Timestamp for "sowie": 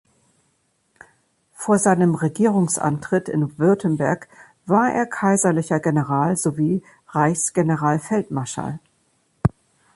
6.35-6.81